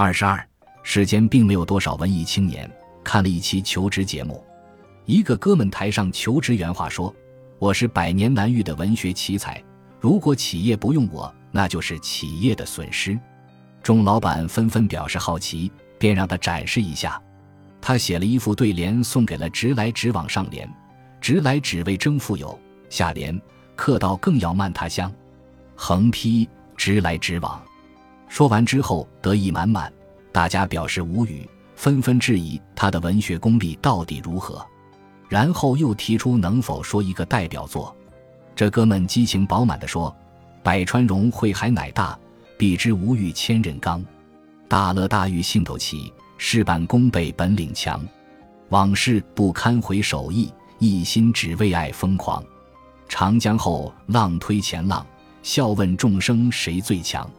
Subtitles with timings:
[0.00, 0.48] 二十二，
[0.84, 2.70] 世间并没有多少文艺青年
[3.02, 4.44] 看了一期求职节目。
[5.06, 7.12] 一个哥们台上求职原话说
[7.58, 9.60] ：“我是百年难遇的文学奇才，
[9.98, 13.18] 如果企业不用我，那就是企业的损失。”
[13.82, 15.68] 众老板纷纷表示好奇，
[15.98, 17.20] 便让他展示一下。
[17.80, 20.72] 他写了一副对联，送给了直来直往上联
[21.20, 22.56] ：“直来只为争富有。”
[22.88, 23.36] 下联
[23.74, 25.12] ：“客到更要慢他乡。”
[25.74, 27.60] 横批：“直来直往。”
[28.28, 29.92] 说完之后，得意满满，
[30.32, 34.64] 大家表示无语，纷纷质疑他的文学功力到底如何。
[35.28, 37.94] 然后又提出能否说一个代表作。
[38.56, 40.14] 这哥们激情饱满地说
[40.64, 42.18] ：“百川荣汇海乃大，
[42.56, 44.04] 比之无欲千仞冈。
[44.68, 48.02] 大乐大欲兴头起，事半功倍本领强。
[48.70, 52.42] 往事不堪回首忆，一心只为爱疯狂。
[53.08, 55.06] 长江后浪推前浪，
[55.42, 57.30] 笑问众生谁最强。”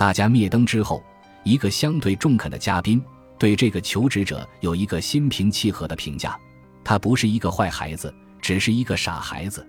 [0.00, 1.04] 大家灭灯之后，
[1.44, 3.04] 一个相对中肯的嘉宾
[3.38, 6.40] 对这个求职者有一个心平气和的评价：
[6.82, 9.68] 他不是一个坏孩子，只是一个傻孩子。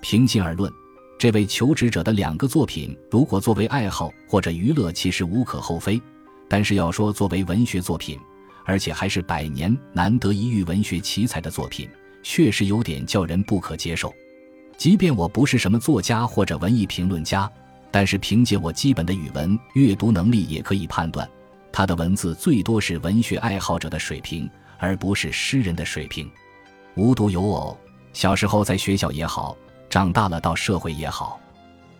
[0.00, 0.72] 平心而论，
[1.18, 6.00] 这位求职者的两个作品，如果作为爱好或者娱乐，其实无可厚非；
[6.48, 8.16] 但是要说作为文学作品，
[8.64, 11.90] 而且还是百年难得一遇文学奇才的作品，
[12.22, 14.14] 确实有点叫人不可接受。
[14.78, 17.50] 即便我不是什么作家或者文艺评论家。
[17.94, 21.30] 但是凭借我基本的语文阅读能力，也可以判断，
[21.70, 26.28] 他的文字最多是文学爱好者的水平，而不是诗人的水平。
[26.96, 27.78] 无独有偶，
[28.12, 29.56] 小时候在学校也好，
[29.88, 31.38] 长大了到社会也好，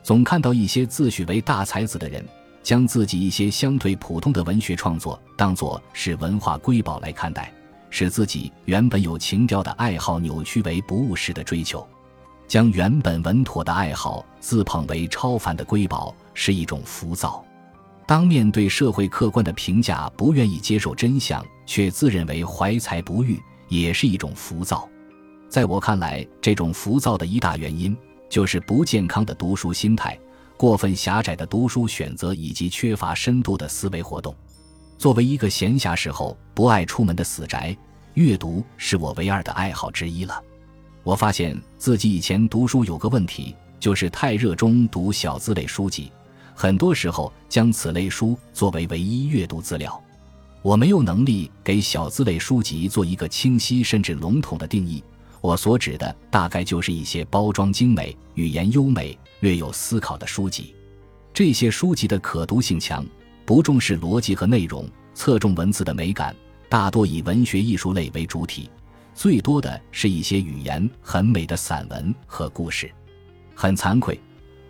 [0.02, 2.26] 总看到一些自诩为大才子的人，
[2.60, 7.52] 将自己一些相对普通的文学创作当作是文化瑰宝来看待，
[7.88, 11.86] 使自己原本有情调的爱好扭曲为不务实的追求。
[12.46, 17.44] 将原本稳妥的爱好自捧为超凡的瑰宝，是一种浮躁；
[18.06, 24.88] 当面对社会客观的评价，不愿意接受真相，却自认为怀才不遇，也是一种浮躁。
[25.48, 27.96] 在我看来，这种浮躁的一大原因，
[28.28, 30.18] 就是不健康的读书心态、
[30.56, 34.34] 过分狭窄的读书选择以及缺乏深度的思维活动。
[34.98, 37.76] 作为一个闲暇时候不爱出门的死宅，
[38.14, 40.42] 阅读是我唯二的爱好之一了。
[41.04, 46.10] 我发现自己以前读书有个问题，就是太热衷读小字类书籍，
[46.54, 50.02] 很多时候将此类书作为唯一阅读资料。
[50.62, 55.04] 我没有能力给小字类书籍做一个清晰甚至笼统的定义。
[55.42, 60.74] 我所指的大概就是一些包装精美、语言优美、略有思考的书籍。
[61.34, 63.04] 这些书籍的可读性强，
[63.44, 66.34] 不重视逻辑和内容，侧重文字的美感，
[66.70, 68.70] 大多以文学艺术类为主体。
[69.14, 72.90] 最多的是一些语言很美的散文和故事。
[73.54, 74.20] 很惭愧，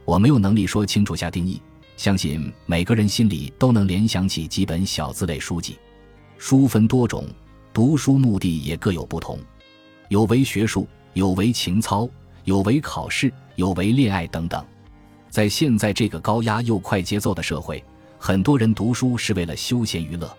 [0.05, 1.61] 我没有能力说清楚下定义。
[1.97, 5.79] 相信每个人心里都能联想起几本小字类书籍。
[6.37, 7.27] 书分多种，
[7.73, 9.39] 读书目的也各有不同，
[10.09, 12.09] 有为学术，有为情操，
[12.45, 14.63] 有为考试，有为恋爱等等。
[15.31, 17.83] 在现在这个高压又快节奏的社会，
[18.19, 20.31] 很多人读书是为了休闲娱乐。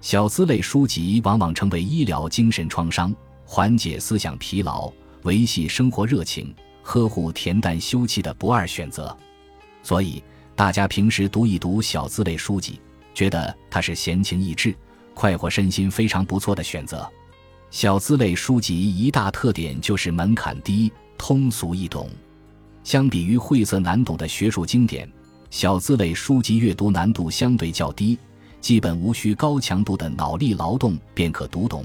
[0.00, 3.14] 小资类书籍往往成为医疗精神创伤。
[3.50, 4.92] 缓解思想疲劳、
[5.22, 9.16] 维系生活热情、呵护恬淡休憩的不二选择，
[9.82, 10.22] 所以
[10.54, 12.78] 大家平时读一读小资类书籍，
[13.14, 14.76] 觉得它是闲情逸致、
[15.14, 17.10] 快活身心非常不错的选择。
[17.70, 22.10] 小资类书籍一大特点就是门槛低、通俗易懂。
[22.84, 25.10] 相比于晦涩难懂的学术经典，
[25.48, 28.18] 小资类书籍阅读难度相对较低，
[28.60, 31.82] 基本无需高强度的脑力劳动便可读懂。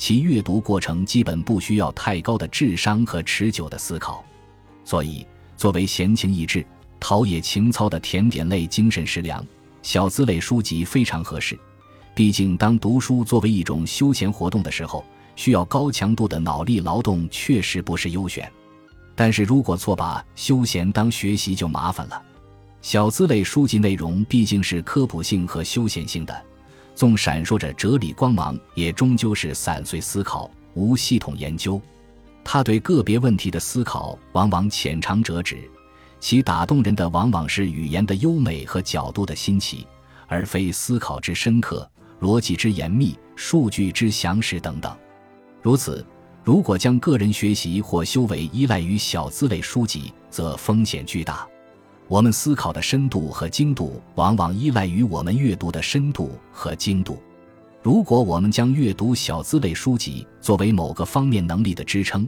[0.00, 4.24] 其阅读过程基本不需要太高的智商和持久的思考，
[4.82, 5.26] 所以
[5.58, 6.64] 作为闲情逸致、
[6.98, 9.46] 陶冶情操的甜点类精神食粮，
[9.82, 11.56] 小资类书籍非常合适。
[12.14, 15.04] 毕竟，当读书作为一种休闲活动的时候，
[15.36, 18.50] 需要高强度的脑力劳动确实不是优选。
[19.14, 22.22] 但是如果错把休闲当学习，就麻烦了。
[22.80, 26.42] 小资类书籍内容毕竟是科普性和休闲性的。
[27.00, 31.80] 纵闪烁着哲理光芒，也终究是散碎思考，无系统研究。
[32.44, 35.56] 他对个别问题的思考往往浅尝辄止，
[36.20, 39.86] 其打动人的往往是语言的优美和角度的新奇，
[40.26, 44.94] 而非思考之深刻、逻辑之严密、数据之详实等等。
[45.62, 46.04] 如此，
[46.44, 51.48] 如果将个人学习或修为依赖于小资类书籍，则风险巨大。
[52.10, 57.22] 我们思考的深度和精度，往往依赖于我们阅读的深度和精度。
[57.84, 62.26] 如果我们将阅读小资类书籍作为某个方面能力的支撑，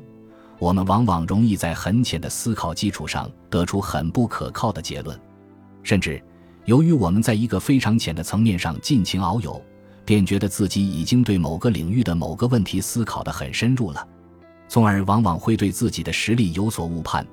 [0.61, 5.21] 我们往往容易在很浅的思考基础上得出很不可靠的结论。
[5.83, 6.23] 甚至，
[6.65, 9.61] 由于我们在一个非常浅的层面上尽情遨游，
[10.05, 14.07] 便觉得自己已经对某个领域的某个问题思考得很深入了，
[14.69, 17.27] 从而往往会对自己的实力有所误判，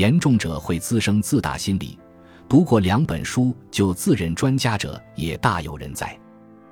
[0.00, 1.98] 严重者会滋生自大心理。
[2.48, 6.18] 读过两本书就自认专家者也大有人在，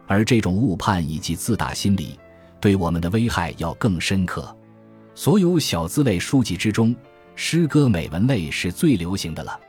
[0.07, 2.19] 而这种误判以及自大心理
[2.59, 4.57] 对我们的危害要更深刻。
[5.15, 6.97] 所有小资类书籍之中，
[7.35, 9.61] 诗歌美文类是最流行的了，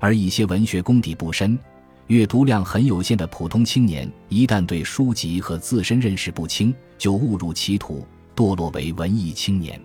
[0.00, 1.58] 而一些文学功底不深、
[2.06, 8.02] 阅读量很有限的普通青年，一旦对书籍和自身认识不清，就误入歧途，
[8.34, 9.78] 堕落为文艺青年。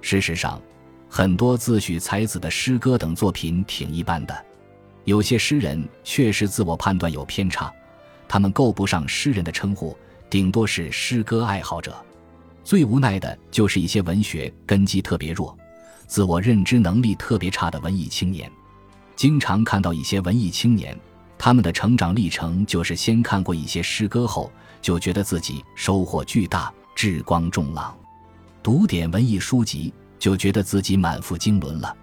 [0.00, 0.60] 事实上，
[1.08, 4.44] 很多自诩才子的诗歌等作品挺一般的。
[5.04, 7.72] 有些诗人确实自我判断有偏差，
[8.28, 9.96] 他们够不上诗人的称呼，
[10.28, 11.96] 顶多是诗歌爱好者。
[12.62, 15.56] 最无奈的就是一些文学根基特别弱、
[16.06, 18.50] 自我认知能力特别差的文艺青年。
[19.16, 20.94] 经常看到一些文艺青年，
[21.38, 24.52] 他们的成长历程就是先看过一些诗歌后，
[24.82, 27.96] 就觉得自己收获巨大、志光中朗；
[28.62, 31.94] 读点文艺书籍，就觉得自己满腹经纶了；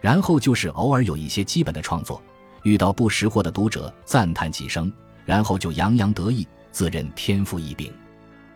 [0.00, 2.20] 然后就是偶尔有一些基本的创作。
[2.62, 4.92] 遇到不识货的读者，赞叹几声，
[5.24, 7.90] 然后就洋洋得意，自认天赋异禀；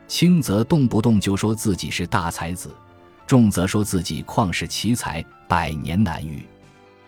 [0.07, 2.71] 轻则动不动就说自己是大才子，
[3.27, 6.47] 重则说自己旷世奇才，百年难遇。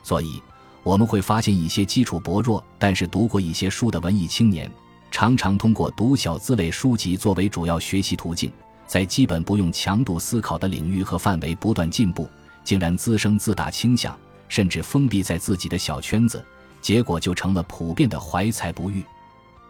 [0.03, 0.43] 所以，
[0.83, 4.69] 我们会发现一些基础薄弱，但是读过一些书的文艺青年，
[5.11, 8.51] 常常通过读小资类书籍作为主要学习途径，
[8.89, 12.29] 在基本不用强度思考的领域和范围不断进步，
[12.65, 14.19] 竟然滋生自大倾向，
[14.49, 16.45] 甚至封闭在自己的小圈子。
[16.81, 19.05] 结果就成了普遍的怀才不遇，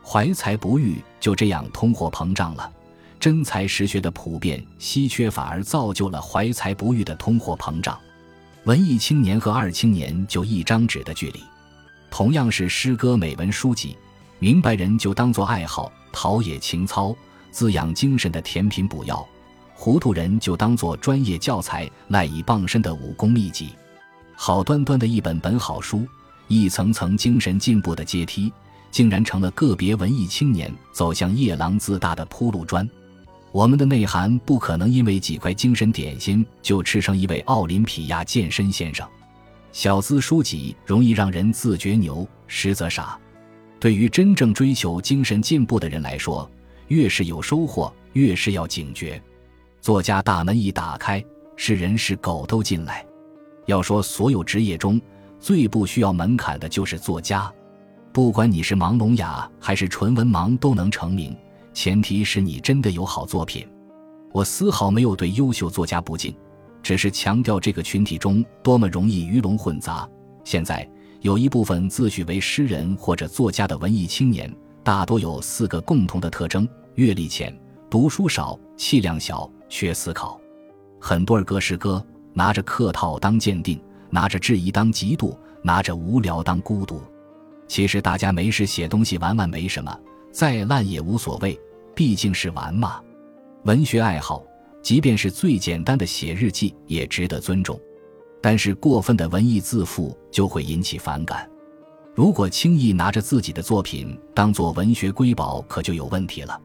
[0.05, 2.71] 怀才不遇就这样通货膨胀了。
[3.19, 7.99] 真才实学的普遍稀缺，反而造就了怀才不遇的通货膨胀。
[8.65, 11.43] 文艺青年和二青年就一张纸的距离。
[12.11, 13.97] 同样是诗歌美文书籍，
[14.39, 17.17] 明白人就当做爱好，陶冶情操、
[17.51, 19.27] 滋养精神的甜品补药；
[19.75, 23.71] 糊涂人就当做专业教材，赖以傍身的武功秘籍。
[24.35, 26.07] 好端端的一本本好书。
[26.51, 28.51] 一层层精神进步的阶梯，
[28.91, 32.89] 竟然成了个别文艺青年走向夜郎自大的铺路砖。
[33.53, 39.07] 我们的内涵不可能因为几块精神点心就吃成一位奥林匹亚健身先生。
[39.73, 43.19] 小资书籍容易让人自觉牛，实则傻。
[43.79, 46.51] 对于真正追求精神进步的人来说，
[46.89, 49.23] 越是有收获，越是要警觉。
[49.81, 51.25] 作家大门一打开，
[51.57, 53.07] 是人是狗都进来。
[53.67, 55.01] 要说所有职业中，
[55.39, 57.53] 最不需要门槛的就是作家，
[58.13, 61.37] 不管你是盲聋哑还是纯文盲都能成名，
[61.73, 63.67] 前提是你真的有好作品。
[64.33, 66.35] 我丝毫没有对优秀作家不敬，
[66.83, 70.09] 只是强调这个群体中多么容易鱼龙混杂。
[70.45, 70.89] 现在
[71.21, 76.67] 有一部分自诩为诗人或者作家的文艺青年，大多有四个共同的特征：
[76.99, 77.57] 阅历浅、
[77.89, 80.41] 读书少、气量小、缺思考。
[80.99, 83.81] 很多儿歌诗歌拿着客套当鉴定。
[84.11, 87.03] 拿着质疑当嫉妒，拿着无聊当孤独。
[87.69, 89.97] 其实大家没事写东西玩玩没什么，
[90.33, 91.61] 再烂也无所谓，
[91.95, 93.01] 毕竟是玩嘛。
[93.65, 94.43] 文学爱好，
[94.83, 97.79] 即便是最简单的写日记，也值得尊重。
[98.41, 101.49] 但是过分的文艺自负就会引起反感。
[102.15, 106.59] 如果轻易拿着自己的作品当做文学瑰宝，可就有问题了。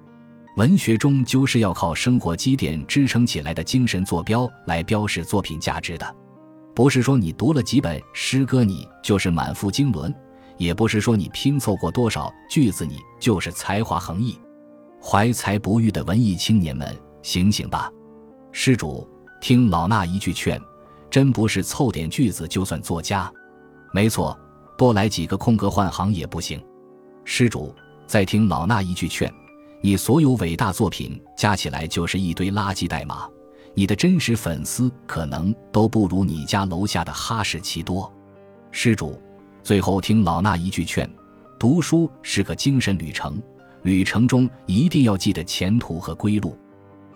[0.55, 6.15] 文学终究是要靠生活积淀支撑起来的精神坐标来标示作品价值的。
[6.75, 10.13] 不是说你读了几本诗歌你就是满腹经纶，
[10.57, 14.39] 也不是说你拼凑过多少句子你就是才华横溢。
[15.01, 17.91] 怀才不遇的文艺青年们，醒醒吧！
[18.51, 19.07] 施主，
[19.41, 20.61] 听老衲一句劝，
[21.09, 23.31] 真不是凑点句子就算作家。
[23.91, 24.37] 没错，
[24.77, 26.63] 多来几个空格换行也不行。
[27.25, 27.73] 施主，
[28.05, 29.31] 再听老衲一句劝，
[29.85, 33.27] 你所有伟大作品加起来就是一堆垃圾代码。
[33.73, 38.09] 你的真实粉丝可能都不如你家楼下的哈士奇多，
[38.71, 39.21] 施主，
[39.61, 41.09] 最后听老衲一句劝：
[41.59, 43.43] 读书是个精神旅程，
[43.81, 46.57] 旅程中一定要记得前途和归路。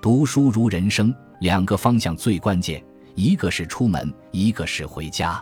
[0.02, 2.84] 读书如人生，两个方向最关键，
[3.16, 5.42] 一个是出门，一个是回家。